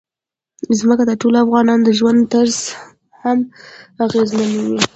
[0.79, 2.57] ځمکه د ټولو افغانانو د ژوند طرز
[3.21, 3.37] هم
[4.05, 4.79] اغېزمنوي.